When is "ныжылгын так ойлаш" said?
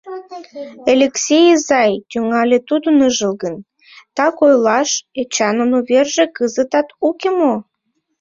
2.99-4.89